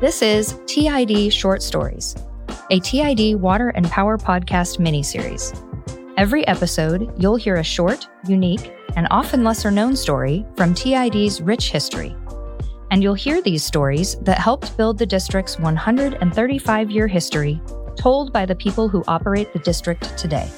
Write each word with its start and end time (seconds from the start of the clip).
This 0.00 0.22
is 0.22 0.58
TID 0.64 1.30
Short 1.30 1.62
Stories, 1.62 2.16
a 2.70 2.80
TID 2.80 3.38
Water 3.38 3.68
and 3.68 3.84
Power 3.90 4.16
podcast 4.16 4.78
miniseries. 4.78 5.52
Every 6.16 6.46
episode, 6.46 7.12
you'll 7.18 7.36
hear 7.36 7.56
a 7.56 7.62
short, 7.62 8.08
unique, 8.26 8.72
and 8.96 9.06
often 9.10 9.44
lesser 9.44 9.70
known 9.70 9.94
story 9.94 10.46
from 10.56 10.72
TID's 10.72 11.42
rich 11.42 11.70
history. 11.70 12.16
And 12.90 13.02
you'll 13.02 13.12
hear 13.12 13.42
these 13.42 13.62
stories 13.62 14.16
that 14.20 14.38
helped 14.38 14.74
build 14.78 14.96
the 14.96 15.04
district's 15.04 15.58
135 15.58 16.90
year 16.90 17.06
history, 17.06 17.60
told 17.98 18.32
by 18.32 18.46
the 18.46 18.56
people 18.56 18.88
who 18.88 19.04
operate 19.06 19.52
the 19.52 19.58
district 19.58 20.16
today. 20.16 20.48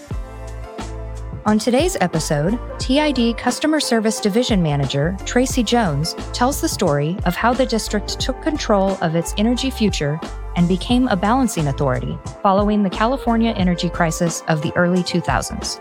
On 1.44 1.58
today's 1.58 1.96
episode, 2.00 2.56
TID 2.78 3.36
Customer 3.36 3.80
Service 3.80 4.20
Division 4.20 4.62
Manager 4.62 5.16
Tracy 5.24 5.64
Jones 5.64 6.14
tells 6.32 6.60
the 6.60 6.68
story 6.68 7.16
of 7.24 7.34
how 7.34 7.52
the 7.52 7.66
district 7.66 8.20
took 8.20 8.40
control 8.42 8.96
of 9.02 9.16
its 9.16 9.34
energy 9.38 9.68
future 9.68 10.20
and 10.54 10.68
became 10.68 11.08
a 11.08 11.16
balancing 11.16 11.66
authority 11.66 12.16
following 12.44 12.84
the 12.84 12.90
California 12.90 13.50
energy 13.56 13.90
crisis 13.90 14.44
of 14.46 14.62
the 14.62 14.72
early 14.76 15.02
2000s. 15.02 15.80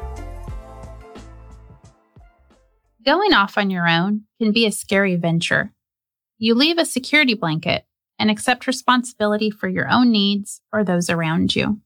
Going 3.05 3.34
off 3.34 3.55
on 3.55 3.70
your 3.70 3.88
own 3.88 4.24
can 4.40 4.52
be 4.52 4.66
a 4.66 4.72
scary 4.72 5.16
venture. 5.16 5.74
You 6.40 6.55
leave 6.55 6.80
a 6.80 6.86
security 6.86 7.36
blanket 7.36 7.86
and 8.18 8.32
accept 8.32 8.66
responsibility 8.66 9.52
for 9.52 9.70
your 9.70 9.88
own 9.88 10.10
needs 10.10 10.60
or 10.74 10.84
those 10.84 11.08
around 11.08 11.55
you. 11.55 11.82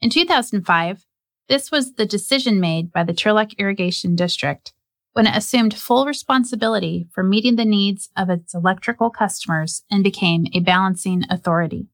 In 0.00 0.08
2005, 0.08 1.04
this 1.48 1.70
was 1.70 1.94
the 1.94 2.06
decision 2.06 2.60
made 2.60 2.92
by 2.92 3.04
the 3.04 3.12
Turlock 3.12 3.56
Irrigation 3.58 4.16
District 4.16 4.72
when 5.12 5.26
it 5.26 5.36
assumed 5.36 5.74
full 5.74 6.06
responsibility 6.06 7.06
for 7.12 7.22
meeting 7.22 7.56
the 7.56 7.64
needs 7.64 8.10
of 8.16 8.28
its 8.28 8.52
electrical 8.52 9.10
customers 9.10 9.84
and 9.90 10.02
became 10.02 10.46
a 10.52 10.60
balancing 10.60 11.22
authority. 11.30 11.86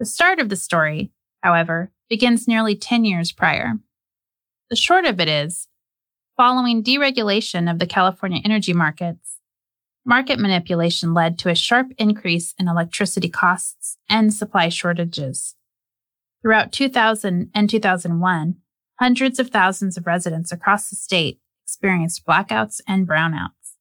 The 0.00 0.06
start 0.06 0.40
of 0.40 0.48
the 0.48 0.56
story, 0.56 1.12
however, 1.42 1.92
begins 2.08 2.48
nearly 2.48 2.74
10 2.74 3.04
years 3.04 3.30
prior. 3.30 3.74
The 4.70 4.76
short 4.76 5.04
of 5.04 5.20
it 5.20 5.28
is, 5.28 5.68
following 6.36 6.82
deregulation 6.82 7.70
of 7.70 7.78
the 7.78 7.86
California 7.86 8.40
energy 8.44 8.72
markets, 8.72 9.38
market 10.04 10.40
manipulation 10.40 11.14
led 11.14 11.38
to 11.38 11.48
a 11.48 11.54
sharp 11.54 11.92
increase 11.98 12.54
in 12.58 12.66
electricity 12.66 13.28
costs 13.28 13.98
and 14.08 14.34
supply 14.34 14.68
shortages. 14.68 15.54
Throughout 16.42 16.72
2000 16.72 17.50
and 17.54 17.70
2001, 17.70 18.56
hundreds 18.98 19.38
of 19.38 19.50
thousands 19.50 19.96
of 19.96 20.06
residents 20.06 20.50
across 20.50 20.90
the 20.90 20.96
state 20.96 21.40
experienced 21.64 22.26
blackouts 22.26 22.80
and 22.86 23.06
brownouts. 23.06 23.76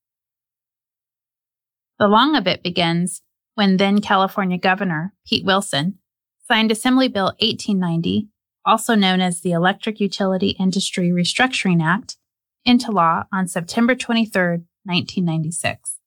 The 1.97 2.07
long 2.07 2.35
of 2.35 2.47
it 2.47 2.63
begins 2.63 3.21
when 3.55 3.77
then 3.77 3.99
California 3.99 4.57
Governor 4.57 5.13
Pete 5.25 5.45
Wilson 5.45 5.99
signed 6.47 6.71
Assembly 6.71 7.07
Bill 7.07 7.33
1890, 7.39 8.29
also 8.65 8.95
known 8.95 9.21
as 9.21 9.41
the 9.41 9.51
Electric 9.51 9.99
Utility 9.99 10.55
Industry 10.59 11.09
Restructuring 11.09 11.83
Act, 11.83 12.17
into 12.65 12.91
law 12.91 13.23
on 13.33 13.47
September 13.47 13.95
23, 13.95 14.65
1996. 14.83 15.97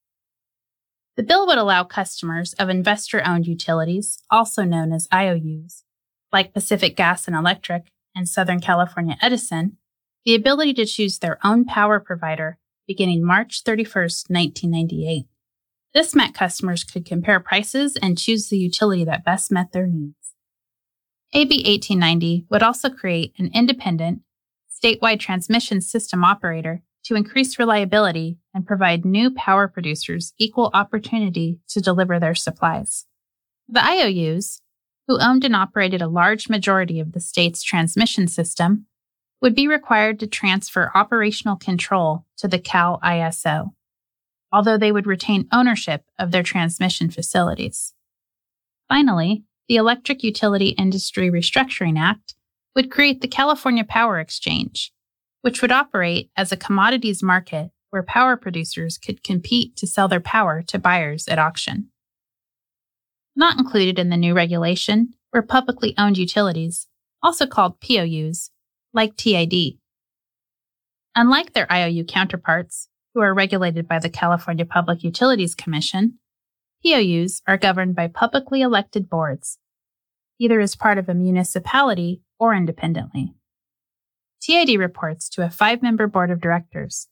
The 1.16 1.22
bill 1.22 1.46
would 1.46 1.58
allow 1.58 1.84
customers 1.84 2.54
of 2.54 2.68
investor 2.68 3.22
owned 3.24 3.46
utilities, 3.46 4.18
also 4.30 4.64
known 4.64 4.92
as 4.92 5.08
IOUs, 5.12 5.83
like 6.34 6.52
Pacific 6.52 6.96
Gas 6.96 7.26
and 7.26 7.36
Electric 7.36 7.84
and 8.14 8.28
Southern 8.28 8.60
California 8.60 9.16
Edison, 9.22 9.78
the 10.24 10.34
ability 10.34 10.74
to 10.74 10.84
choose 10.84 11.18
their 11.18 11.38
own 11.44 11.64
power 11.64 12.00
provider 12.00 12.58
beginning 12.86 13.24
March 13.24 13.62
31, 13.62 14.02
1998. 14.28 15.26
This 15.94 16.14
meant 16.14 16.34
customers 16.34 16.82
could 16.82 17.06
compare 17.06 17.38
prices 17.38 17.96
and 18.02 18.18
choose 18.18 18.48
the 18.48 18.58
utility 18.58 19.04
that 19.04 19.24
best 19.24 19.52
met 19.52 19.70
their 19.72 19.86
needs. 19.86 20.34
AB 21.32 21.54
1890 21.64 22.46
would 22.50 22.64
also 22.64 22.90
create 22.90 23.32
an 23.38 23.50
independent, 23.54 24.22
statewide 24.68 25.20
transmission 25.20 25.80
system 25.80 26.24
operator 26.24 26.82
to 27.04 27.14
increase 27.14 27.60
reliability 27.60 28.38
and 28.52 28.66
provide 28.66 29.04
new 29.04 29.30
power 29.30 29.68
producers 29.68 30.32
equal 30.38 30.70
opportunity 30.74 31.60
to 31.68 31.80
deliver 31.80 32.18
their 32.18 32.34
supplies. 32.34 33.06
The 33.68 33.84
IOUs, 33.84 34.60
who 35.06 35.20
owned 35.20 35.44
and 35.44 35.54
operated 35.54 36.00
a 36.00 36.08
large 36.08 36.48
majority 36.48 37.00
of 37.00 37.12
the 37.12 37.20
state's 37.20 37.62
transmission 37.62 38.26
system, 38.26 38.86
would 39.40 39.54
be 39.54 39.68
required 39.68 40.18
to 40.20 40.26
transfer 40.26 40.90
operational 40.94 41.56
control 41.56 42.24
to 42.38 42.48
the 42.48 42.58
Cal 42.58 42.98
ISO, 43.04 43.70
although 44.50 44.78
they 44.78 44.92
would 44.92 45.06
retain 45.06 45.48
ownership 45.52 46.04
of 46.18 46.30
their 46.30 46.42
transmission 46.42 47.10
facilities. 47.10 47.92
Finally, 48.88 49.44
the 49.68 49.76
Electric 49.76 50.22
Utility 50.22 50.70
Industry 50.70 51.30
Restructuring 51.30 51.98
Act 51.98 52.34
would 52.74 52.90
create 52.90 53.20
the 53.20 53.28
California 53.28 53.84
Power 53.84 54.18
Exchange, 54.18 54.92
which 55.42 55.60
would 55.60 55.72
operate 55.72 56.30
as 56.36 56.52
a 56.52 56.56
commodities 56.56 57.22
market 57.22 57.70
where 57.90 58.02
power 58.02 58.36
producers 58.36 58.98
could 58.98 59.22
compete 59.22 59.76
to 59.76 59.86
sell 59.86 60.08
their 60.08 60.20
power 60.20 60.62
to 60.62 60.78
buyers 60.78 61.28
at 61.28 61.38
auction. 61.38 61.90
Not 63.36 63.58
included 63.58 63.98
in 63.98 64.10
the 64.10 64.16
new 64.16 64.34
regulation 64.34 65.14
were 65.32 65.42
publicly 65.42 65.94
owned 65.98 66.18
utilities, 66.18 66.86
also 67.22 67.46
called 67.46 67.80
POUs, 67.80 68.50
like 68.92 69.16
TID. 69.16 69.78
Unlike 71.16 71.52
their 71.52 71.70
IOU 71.72 72.04
counterparts, 72.04 72.88
who 73.14 73.20
are 73.20 73.34
regulated 73.34 73.86
by 73.88 73.98
the 73.98 74.10
California 74.10 74.64
Public 74.64 75.04
Utilities 75.04 75.54
Commission, 75.54 76.18
POUs 76.84 77.40
are 77.46 77.56
governed 77.56 77.94
by 77.94 78.08
publicly 78.08 78.60
elected 78.60 79.08
boards, 79.08 79.58
either 80.38 80.60
as 80.60 80.76
part 80.76 80.98
of 80.98 81.08
a 81.08 81.14
municipality 81.14 82.22
or 82.38 82.54
independently. 82.54 83.34
TID 84.40 84.78
reports 84.78 85.28
to 85.30 85.44
a 85.44 85.50
five 85.50 85.80
member 85.80 86.06
board 86.06 86.30
of 86.30 86.40
directors, 86.40 87.08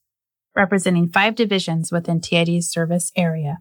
representing 0.55 1.09
five 1.09 1.35
divisions 1.35 1.91
within 1.91 2.21
TID's 2.21 2.69
service 2.69 3.11
area. 3.15 3.57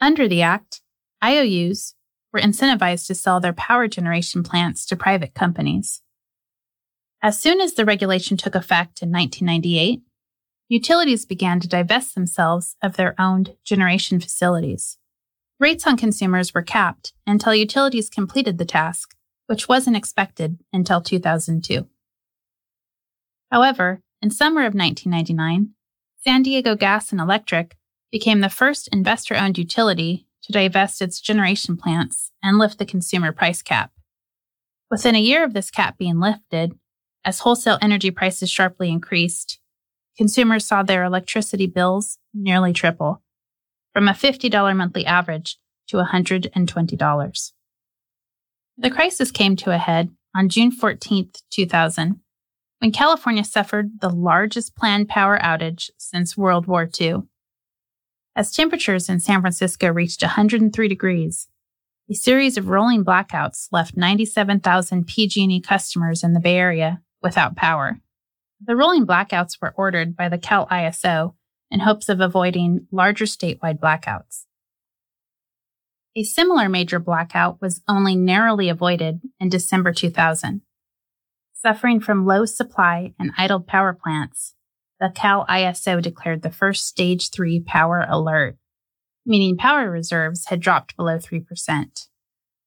Under 0.00 0.28
the 0.28 0.42
Act, 0.42 0.80
IOUs 1.22 1.94
were 2.32 2.40
incentivized 2.40 3.06
to 3.08 3.14
sell 3.14 3.40
their 3.40 3.52
power 3.52 3.88
generation 3.88 4.42
plants 4.42 4.86
to 4.86 4.96
private 4.96 5.34
companies. 5.34 6.02
As 7.20 7.40
soon 7.40 7.60
as 7.60 7.74
the 7.74 7.84
regulation 7.84 8.36
took 8.36 8.54
effect 8.54 9.02
in 9.02 9.10
1998, 9.10 10.02
utilities 10.68 11.26
began 11.26 11.58
to 11.58 11.68
divest 11.68 12.14
themselves 12.14 12.76
of 12.80 12.96
their 12.96 13.20
owned 13.20 13.56
generation 13.64 14.20
facilities. 14.20 14.98
Rates 15.58 15.86
on 15.86 15.96
consumers 15.96 16.54
were 16.54 16.62
capped 16.62 17.12
until 17.26 17.54
utilities 17.54 18.08
completed 18.08 18.58
the 18.58 18.64
task, 18.64 19.16
which 19.46 19.68
wasn't 19.68 19.96
expected 19.96 20.58
until 20.72 21.00
2002. 21.00 21.88
However, 23.50 24.02
in 24.22 24.30
summer 24.30 24.60
of 24.60 24.74
1999, 24.74 25.70
San 26.22 26.42
Diego 26.42 26.76
Gas 26.76 27.10
and 27.10 27.20
Electric 27.20 27.77
became 28.10 28.40
the 28.40 28.48
first 28.48 28.88
investor 28.88 29.36
owned 29.36 29.58
utility 29.58 30.26
to 30.42 30.52
divest 30.52 31.02
its 31.02 31.20
generation 31.20 31.76
plants 31.76 32.32
and 32.42 32.58
lift 32.58 32.78
the 32.78 32.86
consumer 32.86 33.32
price 33.32 33.62
cap. 33.62 33.90
Within 34.90 35.14
a 35.14 35.20
year 35.20 35.44
of 35.44 35.52
this 35.52 35.70
cap 35.70 35.98
being 35.98 36.18
lifted, 36.18 36.72
as 37.24 37.40
wholesale 37.40 37.78
energy 37.82 38.10
prices 38.10 38.50
sharply 38.50 38.90
increased, 38.90 39.58
consumers 40.16 40.66
saw 40.66 40.82
their 40.82 41.04
electricity 41.04 41.66
bills 41.66 42.18
nearly 42.32 42.72
triple, 42.72 43.22
from 43.92 44.08
a 44.08 44.12
$50 44.12 44.76
monthly 44.76 45.04
average 45.04 45.58
to 45.88 45.98
$120. 45.98 47.52
The 48.78 48.90
crisis 48.90 49.30
came 49.30 49.56
to 49.56 49.72
a 49.72 49.78
head 49.78 50.10
on 50.34 50.48
June 50.48 50.70
14, 50.70 51.30
2000, 51.50 52.20
when 52.78 52.92
California 52.92 53.44
suffered 53.44 54.00
the 54.00 54.08
largest 54.08 54.76
planned 54.76 55.08
power 55.08 55.38
outage 55.38 55.90
since 55.98 56.36
World 56.36 56.66
War 56.66 56.88
II. 57.00 57.24
As 58.38 58.52
temperatures 58.52 59.08
in 59.08 59.18
San 59.18 59.40
Francisco 59.40 59.90
reached 59.90 60.22
103 60.22 60.86
degrees, 60.86 61.48
a 62.08 62.14
series 62.14 62.56
of 62.56 62.68
rolling 62.68 63.04
blackouts 63.04 63.66
left 63.72 63.96
97,000 63.96 65.08
PG&E 65.08 65.60
customers 65.60 66.22
in 66.22 66.34
the 66.34 66.40
Bay 66.40 66.56
Area 66.56 67.02
without 67.20 67.56
power. 67.56 68.00
The 68.64 68.76
rolling 68.76 69.08
blackouts 69.08 69.60
were 69.60 69.74
ordered 69.76 70.16
by 70.16 70.28
the 70.28 70.38
Cal 70.38 70.68
ISO 70.68 71.34
in 71.72 71.80
hopes 71.80 72.08
of 72.08 72.20
avoiding 72.20 72.86
larger 72.92 73.24
statewide 73.24 73.80
blackouts. 73.80 74.44
A 76.14 76.22
similar 76.22 76.68
major 76.68 77.00
blackout 77.00 77.60
was 77.60 77.82
only 77.88 78.14
narrowly 78.14 78.68
avoided 78.68 79.20
in 79.40 79.48
December 79.48 79.92
2000. 79.92 80.60
Suffering 81.54 81.98
from 81.98 82.24
low 82.24 82.44
supply 82.44 83.14
and 83.18 83.32
idled 83.36 83.66
power 83.66 83.92
plants, 83.92 84.54
the 85.00 85.10
Cal 85.14 85.46
ISO 85.46 86.02
declared 86.02 86.42
the 86.42 86.50
first 86.50 86.86
stage 86.86 87.30
3 87.30 87.60
power 87.60 88.04
alert, 88.08 88.56
meaning 89.24 89.56
power 89.56 89.90
reserves 89.90 90.46
had 90.46 90.60
dropped 90.60 90.96
below 90.96 91.18
3%. 91.18 92.08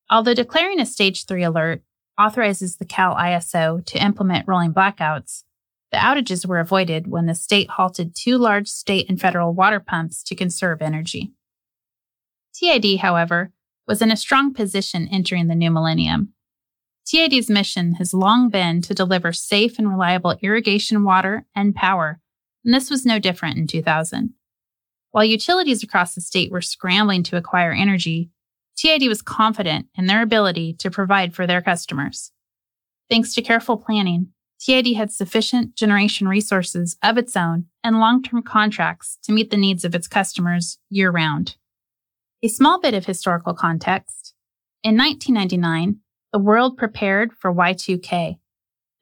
Although 0.10 0.34
declaring 0.34 0.80
a 0.80 0.86
stage 0.86 1.26
3 1.26 1.44
alert 1.44 1.84
authorizes 2.20 2.78
the 2.78 2.86
Cal 2.86 3.16
ISO 3.16 3.86
to 3.86 4.04
implement 4.04 4.48
rolling 4.48 4.74
blackouts, 4.74 5.44
the 5.92 5.98
outages 5.98 6.46
were 6.46 6.60
avoided 6.60 7.08
when 7.08 7.26
the 7.26 7.36
state 7.36 7.72
halted 7.72 8.16
two 8.16 8.38
large 8.38 8.70
state 8.70 9.10
and 9.10 9.20
federal 9.20 9.54
water 9.54 9.80
pumps 9.80 10.24
to 10.24 10.36
conserve 10.36 10.82
energy. 10.82 11.34
TID, 12.54 13.00
however, 13.00 13.52
was 13.88 14.02
in 14.02 14.12
a 14.12 14.18
strong 14.18 14.54
position 14.54 15.10
entering 15.12 15.48
the 15.48 15.56
new 15.56 15.70
millennium. 15.70 16.34
TID's 17.06 17.50
mission 17.50 17.96
has 17.96 18.14
long 18.14 18.50
been 18.50 18.82
to 18.84 18.94
deliver 18.94 19.34
safe 19.34 19.78
and 19.78 19.90
reliable 19.90 20.38
irrigation 20.42 21.04
water 21.04 21.46
and 21.54 21.76
power, 21.76 22.21
and 22.64 22.74
this 22.74 22.90
was 22.90 23.06
no 23.06 23.20
different 23.20 23.58
in 23.58 23.68
2000. 23.68 24.34
While 25.12 25.26
utilities 25.26 25.84
across 25.84 26.16
the 26.16 26.22
state 26.22 26.52
were 26.52 26.62
scrambling 26.62 27.24
to 27.24 27.38
acquire 27.38 27.72
energy, 27.72 28.32
TID 28.78 29.08
was 29.08 29.22
confident 29.22 29.88
in 29.96 30.08
their 30.08 30.22
ability 30.22 30.74
to 30.80 30.90
provide 30.90 31.34
for 31.34 31.46
their 31.46 31.62
customers. 31.62 32.32
Thanks 33.10 33.34
to 33.36 33.42
careful 33.42 33.78
planning, 33.78 34.30
TID 34.60 34.96
had 34.96 35.12
sufficient 35.12 35.76
generation 35.76 36.28
resources 36.28 36.96
of 37.04 37.18
its 37.18 37.36
own 37.36 37.66
and 37.84 38.00
long 38.00 38.24
term 38.24 38.42
contracts 38.44 39.18
to 39.24 39.32
meet 39.32 39.50
the 39.52 39.58
needs 39.58 39.84
of 39.84 39.96
its 39.96 40.08
customers 40.08 40.78
year 40.90 41.12
round. 41.12 41.58
A 42.44 42.48
small 42.48 42.80
bit 42.80 42.94
of 42.94 43.06
historical 43.06 43.54
context. 43.54 44.34
In 44.84 44.98
1999, 44.98 45.98
the 46.32 46.40
world 46.40 46.78
prepared 46.78 47.34
for 47.34 47.54
Y2K, 47.54 48.38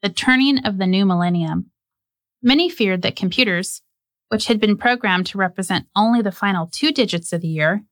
the 0.02 0.10
turning 0.10 0.60
of 0.66 0.78
the 0.78 0.88
new 0.88 1.06
millennium. 1.06 1.72
Many 2.42 2.70
feared 2.70 3.02
that 3.02 3.16
computers, 3.16 3.82
which 4.30 4.46
had 4.48 4.60
been 4.60 4.78
programmed 4.78 5.26
to 5.28 5.38
represent 5.38 5.88
only 5.96 6.22
the 6.22 6.32
final 6.32 6.68
two 6.68 6.92
digits 6.92 7.34
of 7.34 7.42
the 7.42 7.48
year, 7.48 7.84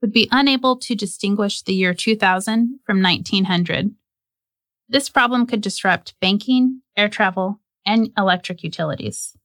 would 0.00 0.12
be 0.12 0.28
unable 0.30 0.76
to 0.76 0.94
distinguish 0.94 1.62
the 1.62 1.74
year 1.74 1.94
2000 1.94 2.80
from 2.84 3.02
1900. 3.02 3.94
This 4.88 5.08
problem 5.08 5.46
could 5.46 5.60
disrupt 5.60 6.14
banking, 6.20 6.82
air 6.96 7.08
travel, 7.08 7.60
and 7.86 8.10
electric 8.16 8.62
utilities. 8.62 9.36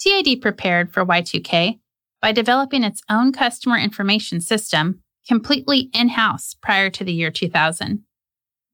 TID 0.00 0.40
prepared 0.40 0.92
for 0.92 1.04
Y2K 1.04 1.80
by 2.22 2.32
developing 2.32 2.84
its 2.84 3.02
own 3.10 3.32
customer 3.32 3.78
information 3.78 4.40
system 4.40 5.02
completely 5.26 5.90
in 5.92 6.10
house 6.10 6.54
prior 6.54 6.90
to 6.90 7.04
the 7.04 7.12
year 7.12 7.30
2000. 7.30 8.02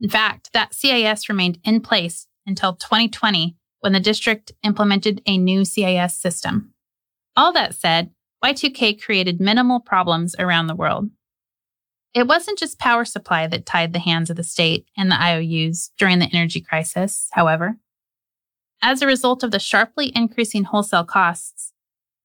In 0.00 0.10
fact, 0.10 0.50
that 0.52 0.74
CIS 0.74 1.28
remained 1.28 1.58
in 1.64 1.80
place 1.80 2.26
until 2.46 2.74
2020 2.74 3.56
when 3.86 3.92
the 3.92 4.00
district 4.00 4.50
implemented 4.64 5.22
a 5.26 5.38
new 5.38 5.64
CIS 5.64 6.18
system. 6.18 6.74
All 7.36 7.52
that 7.52 7.72
said, 7.72 8.10
Y2K 8.44 9.00
created 9.00 9.40
minimal 9.40 9.78
problems 9.78 10.34
around 10.40 10.66
the 10.66 10.74
world. 10.74 11.08
It 12.12 12.26
wasn't 12.26 12.58
just 12.58 12.80
power 12.80 13.04
supply 13.04 13.46
that 13.46 13.64
tied 13.64 13.92
the 13.92 14.00
hands 14.00 14.28
of 14.28 14.34
the 14.34 14.42
state 14.42 14.88
and 14.96 15.08
the 15.08 15.22
IOUs 15.22 15.92
during 15.98 16.18
the 16.18 16.28
energy 16.32 16.60
crisis, 16.60 17.28
however. 17.30 17.76
As 18.82 19.02
a 19.02 19.06
result 19.06 19.44
of 19.44 19.52
the 19.52 19.60
sharply 19.60 20.10
increasing 20.16 20.64
wholesale 20.64 21.04
costs, 21.04 21.72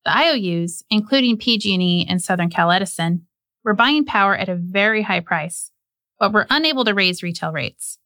the 0.04 0.18
IOUs, 0.18 0.84
including 0.90 1.38
PG&E 1.38 2.08
and 2.10 2.24
Southern 2.24 2.50
Cal 2.50 2.72
Edison, 2.72 3.28
were 3.64 3.76
buying 3.76 4.04
power 4.04 4.36
at 4.36 4.50
a 4.50 4.56
very 4.56 5.04
high 5.04 5.20
price, 5.20 5.70
but 6.20 6.34
were 6.34 6.48
unable 6.50 6.86
to 6.86 6.96
raise 6.96 7.22
retail 7.22 7.52
rates. 7.52 8.00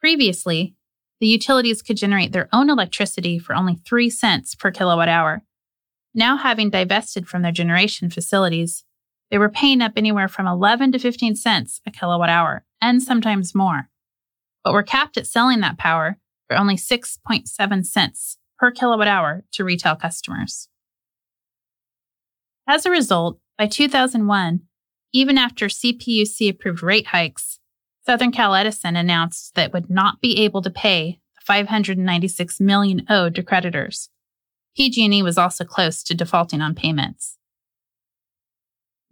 Previously, 0.00 0.76
the 1.20 1.28
utilities 1.28 1.82
could 1.82 1.96
generate 1.96 2.32
their 2.32 2.48
own 2.52 2.70
electricity 2.70 3.38
for 3.38 3.54
only 3.54 3.76
3 3.86 4.08
cents 4.10 4.54
per 4.54 4.70
kilowatt 4.70 5.08
hour. 5.08 5.42
Now 6.14 6.36
having 6.36 6.70
divested 6.70 7.28
from 7.28 7.42
their 7.42 7.52
generation 7.52 8.10
facilities, 8.10 8.84
they 9.30 9.38
were 9.38 9.48
paying 9.48 9.80
up 9.80 9.92
anywhere 9.96 10.28
from 10.28 10.46
11 10.46 10.92
to 10.92 10.98
15 10.98 11.36
cents 11.36 11.80
a 11.86 11.90
kilowatt 11.90 12.30
hour, 12.30 12.64
and 12.80 13.02
sometimes 13.02 13.54
more. 13.54 13.88
But 14.64 14.72
were 14.72 14.82
capped 14.82 15.16
at 15.16 15.26
selling 15.26 15.60
that 15.60 15.78
power 15.78 16.18
for 16.48 16.56
only 16.56 16.76
6.7 16.76 17.86
cents 17.86 18.38
per 18.58 18.72
kilowatt 18.72 19.06
hour 19.06 19.44
to 19.52 19.64
retail 19.64 19.94
customers. 19.94 20.68
As 22.66 22.84
a 22.84 22.90
result, 22.90 23.38
by 23.56 23.66
2001, 23.66 24.62
even 25.12 25.38
after 25.38 25.66
CPUC 25.66 26.50
approved 26.50 26.82
rate 26.82 27.08
hikes, 27.08 27.59
Southern 28.10 28.32
Cal 28.32 28.56
Edison 28.56 28.96
announced 28.96 29.54
that 29.54 29.66
it 29.66 29.72
would 29.72 29.88
not 29.88 30.20
be 30.20 30.38
able 30.38 30.62
to 30.62 30.68
pay 30.68 31.20
the 31.36 31.44
596 31.44 32.58
million 32.58 33.06
owed 33.08 33.36
to 33.36 33.42
creditors. 33.44 34.08
PG&E 34.76 35.22
was 35.22 35.38
also 35.38 35.64
close 35.64 36.02
to 36.02 36.12
defaulting 36.12 36.60
on 36.60 36.74
payments. 36.74 37.38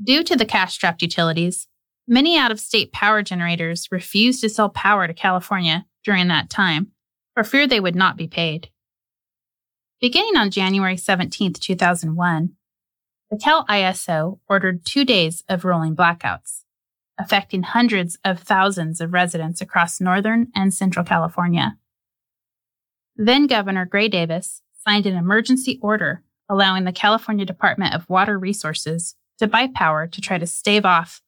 Due 0.03 0.25
to 0.25 0.35
the 0.35 0.45
cash-strapped 0.45 1.01
utilities, 1.01 1.69
many 2.09 2.37
out-of-state 2.37 2.91
power 2.91 3.23
generators 3.23 3.87
refused 3.93 4.41
to 4.41 4.49
sell 4.49 4.69
power 4.69 5.07
to 5.07 5.15
California 5.15 5.87
during 6.03 6.27
that 6.27 6.51
time 6.51 6.89
for 7.35 7.45
fear 7.45 7.69
they 7.69 7.79
would 7.79 7.95
not 7.95 8.17
be 8.17 8.27
paid. 8.27 8.69
Beginning 10.01 10.37
on 10.37 10.51
January 10.51 10.97
17, 10.97 11.53
2001, 11.53 12.51
the 13.31 13.39
Cal 13.39 13.65
ISO 13.67 14.41
ordered 14.49 14.85
two 14.85 15.05
days 15.05 15.45
of 15.49 15.65
rolling 15.65 15.95
blackouts, 15.95 16.65
affecting 17.19 17.63
hundreds 17.63 18.19
of 18.25 18.41
thousands 18.41 19.01
of 19.01 19.13
residents 19.13 19.61
across 19.61 20.01
Northern 20.01 20.49
and 20.55 20.73
Central 20.73 21.05
California. 21.05 21.77
Then 23.17 23.47
Governor 23.47 23.85
Gray 23.85 24.09
Davis 24.09 24.63
signed 24.87 25.07
an 25.07 25.17
emergency 25.17 25.79
order 25.83 26.23
allowing 26.49 26.85
the 26.85 26.93
California 26.93 27.45
Department 27.45 27.95
of 27.95 28.09
Water 28.09 28.39
Resources 28.39 29.17
to 29.39 29.47
buy 29.47 29.69
power 29.73 30.07
to 30.07 30.21
try 30.21 30.39
to 30.39 30.47
stave 30.47 30.85
off 30.85 31.21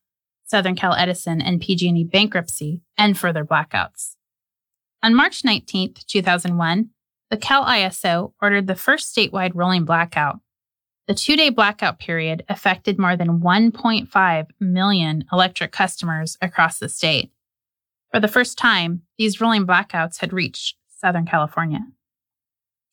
Southern 0.44 0.74
Cal 0.74 0.94
Edison 0.94 1.40
and 1.40 1.60
PG&E 1.60 2.04
bankruptcy 2.04 2.82
and 2.96 3.18
further 3.18 3.44
blackouts. 3.44 4.16
On 5.02 5.14
March 5.14 5.44
19, 5.44 5.94
2001, 6.06 6.90
the 7.30 7.36
Cal 7.36 7.64
ISO 7.64 8.32
ordered 8.42 8.66
the 8.66 8.74
first 8.74 9.14
statewide 9.14 9.52
rolling 9.54 9.84
blackout 9.84 10.40
the 11.10 11.14
two 11.14 11.34
day 11.34 11.50
blackout 11.50 11.98
period 11.98 12.44
affected 12.48 12.96
more 12.96 13.16
than 13.16 13.40
1.5 13.40 14.46
million 14.60 15.24
electric 15.32 15.72
customers 15.72 16.38
across 16.40 16.78
the 16.78 16.88
state. 16.88 17.32
For 18.12 18.20
the 18.20 18.28
first 18.28 18.56
time, 18.56 19.02
these 19.18 19.40
rolling 19.40 19.66
blackouts 19.66 20.20
had 20.20 20.32
reached 20.32 20.76
Southern 20.86 21.26
California. 21.26 21.80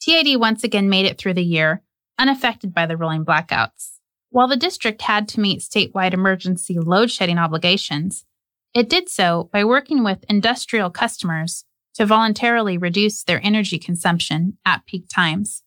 TID 0.02 0.40
once 0.40 0.64
again 0.64 0.90
made 0.90 1.06
it 1.06 1.20
through 1.20 1.36
the 1.36 1.44
year, 1.44 1.84
unaffected 2.18 2.74
by 2.74 2.88
the 2.88 2.98
rolling 2.98 3.24
blackouts. 3.24 4.00
While 4.32 4.48
the 4.48 4.58
district 4.58 5.04
had 5.04 5.28
to 5.28 5.40
meet 5.40 5.60
statewide 5.60 6.16
emergency 6.16 6.80
load 6.80 7.12
shedding 7.12 7.38
obligations, 7.38 8.26
it 8.74 8.90
did 8.90 9.10
so 9.10 9.48
by 9.54 9.64
working 9.64 10.04
with 10.04 10.26
industrial 10.28 10.90
customers 10.90 11.66
to 11.94 12.08
voluntarily 12.08 12.80
reduce 12.80 13.24
their 13.24 13.40
energy 13.46 13.78
consumption 13.78 14.58
at 14.66 14.88
peak 14.88 15.06
times. 15.08 15.62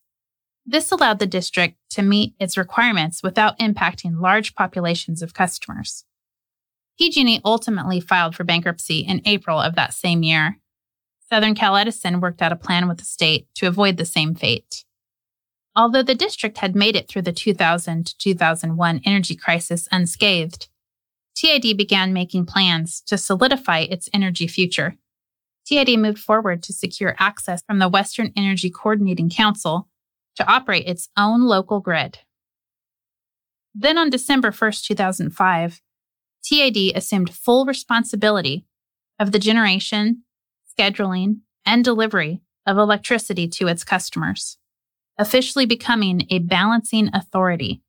This 0.70 0.92
allowed 0.92 1.18
the 1.18 1.26
district 1.26 1.78
to 1.90 2.02
meet 2.02 2.34
its 2.38 2.56
requirements 2.56 3.24
without 3.24 3.58
impacting 3.58 4.20
large 4.20 4.54
populations 4.54 5.20
of 5.20 5.34
customers. 5.34 6.04
PG&E 6.96 7.40
ultimately 7.44 7.98
filed 7.98 8.36
for 8.36 8.44
bankruptcy 8.44 9.00
in 9.00 9.20
April 9.24 9.58
of 9.58 9.74
that 9.74 9.94
same 9.94 10.22
year. 10.22 10.58
Southern 11.28 11.56
Cal 11.56 11.76
Edison 11.76 12.20
worked 12.20 12.40
out 12.40 12.52
a 12.52 12.56
plan 12.56 12.86
with 12.86 12.98
the 12.98 13.04
state 13.04 13.48
to 13.56 13.66
avoid 13.66 13.96
the 13.96 14.04
same 14.04 14.36
fate. 14.36 14.84
Although 15.74 16.04
the 16.04 16.14
district 16.14 16.58
had 16.58 16.76
made 16.76 16.94
it 16.94 17.08
through 17.08 17.22
the 17.22 17.32
2000 17.32 18.06
to 18.06 18.18
2001 18.18 19.00
energy 19.04 19.34
crisis 19.34 19.88
unscathed, 19.90 20.68
TID 21.34 21.76
began 21.76 22.12
making 22.12 22.46
plans 22.46 23.00
to 23.08 23.18
solidify 23.18 23.80
its 23.80 24.08
energy 24.14 24.46
future. 24.46 24.94
TID 25.66 25.98
moved 25.98 26.20
forward 26.20 26.62
to 26.62 26.72
secure 26.72 27.16
access 27.18 27.60
from 27.66 27.80
the 27.80 27.88
Western 27.88 28.32
Energy 28.36 28.70
Coordinating 28.70 29.30
Council 29.30 29.88
to 30.40 30.50
operate 30.50 30.86
its 30.86 31.10
own 31.18 31.42
local 31.42 31.80
grid. 31.80 32.20
Then 33.74 33.98
on 33.98 34.08
December 34.08 34.50
1st, 34.50 34.84
2005, 34.86 35.82
TID 36.42 36.96
assumed 36.96 37.34
full 37.34 37.66
responsibility 37.66 38.64
of 39.18 39.32
the 39.32 39.38
generation, 39.38 40.22
scheduling, 40.66 41.40
and 41.66 41.84
delivery 41.84 42.40
of 42.66 42.78
electricity 42.78 43.46
to 43.48 43.68
its 43.68 43.84
customers, 43.84 44.56
officially 45.18 45.66
becoming 45.66 46.26
a 46.30 46.38
balancing 46.38 47.10
authority. 47.12 47.82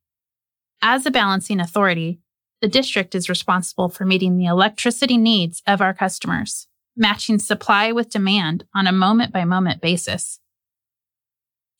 As 0.82 1.06
a 1.06 1.10
balancing 1.10 1.58
authority, 1.58 2.20
the 2.60 2.68
district 2.68 3.14
is 3.14 3.30
responsible 3.30 3.88
for 3.88 4.04
meeting 4.04 4.36
the 4.36 4.44
electricity 4.44 5.16
needs 5.16 5.62
of 5.66 5.80
our 5.80 5.94
customers, 5.94 6.68
matching 6.94 7.38
supply 7.38 7.92
with 7.92 8.10
demand 8.10 8.64
on 8.74 8.86
a 8.86 8.92
moment 8.92 9.32
by 9.32 9.46
moment 9.46 9.80
basis, 9.80 10.38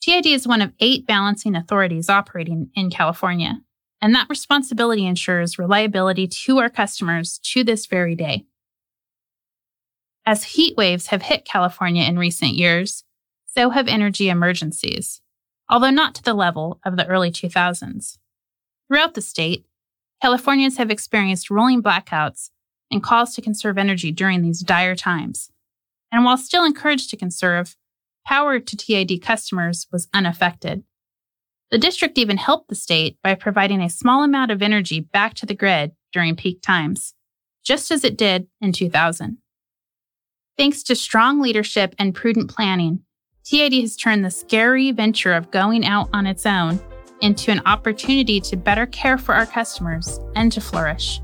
TID 0.03 0.27
is 0.27 0.49
one 0.49 0.61
of 0.61 0.73
eight 0.81 1.07
balancing 1.07 1.55
authorities 1.55 2.11
operating 2.11 2.71
in 2.75 2.91
California, 2.91 3.61
and 4.01 4.13
that 4.15 4.29
responsibility 4.29 5.07
ensures 5.07 5.61
reliability 5.61 6.27
to 6.27 6.59
our 6.59 6.69
customers 6.69 7.39
to 7.45 7.63
this 7.63 7.87
very 7.87 8.17
day. 8.17 8.45
As 10.27 10.45
heat 10.45 10.77
waves 10.77 11.09
have 11.09 11.23
hit 11.23 11.45
California 11.45 12.03
in 12.03 12.19
recent 12.19 12.55
years, 12.55 13.05
so 13.47 13.71
have 13.71 13.87
energy 13.87 14.29
emergencies, 14.29 15.21
although 15.71 15.91
not 15.91 16.17
to 16.17 16.23
the 16.23 16.35
level 16.35 16.81
of 16.85 16.97
the 16.97 17.07
early 17.07 17.31
2000s. 17.31 18.19
Throughout 18.89 19.15
the 19.15 19.23
state, 19.23 19.67
Californians 20.21 20.79
have 20.79 20.91
experienced 20.91 21.51
rolling 21.51 21.83
blackouts 21.83 22.51
and 22.91 23.03
calls 23.03 23.35
to 23.35 23.43
conserve 23.43 23.79
energy 23.79 24.11
during 24.11 24.43
these 24.43 24.61
dire 24.61 24.97
times. 24.97 25.51
And 26.11 26.25
while 26.25 26.37
still 26.37 26.65
encouraged 26.65 27.11
to 27.11 27.17
conserve, 27.17 27.77
power 28.25 28.59
to 28.59 28.77
TID 28.77 29.23
customers 29.23 29.87
was 29.93 30.09
unaffected. 30.13 30.85
The 31.71 31.79
district 31.79 32.19
even 32.19 32.37
helped 32.37 32.69
the 32.69 32.75
state 32.75 33.17
by 33.23 33.35
providing 33.35 33.81
a 33.81 33.89
small 33.89 34.23
amount 34.23 34.51
of 34.51 34.63
energy 34.63 35.01
back 35.01 35.35
to 35.35 35.47
the 35.47 35.55
grid 35.55 35.93
during 36.13 36.37
peak 36.37 36.61
times, 36.61 37.15
just 37.65 37.91
as 37.91 38.05
it 38.05 38.19
did 38.19 38.47
in 38.61 38.73
2000. 38.73 39.39
Thanks 40.59 40.83
to 40.85 40.95
strong 40.95 41.41
leadership 41.41 41.95
and 41.99 42.15
prudent 42.15 42.51
planning, 42.51 43.01
TID 43.45 43.73
has 43.81 43.97
turned 43.97 44.25
the 44.25 44.31
scary 44.31 44.93
venture 44.93 45.33
of 45.33 45.51
going 45.51 45.85
out 45.85 46.09
on 46.13 46.27
its 46.27 46.45
own 46.45 46.79
into 47.23 47.51
an 47.51 47.63
opportunity 47.67 48.41
to 48.41 48.57
better 48.57 48.87
care 48.87 49.17
for 49.17 49.35
our 49.35 49.47
customers 49.47 50.21
and 50.35 50.53
to 50.53 50.61
flourish. 50.61 51.21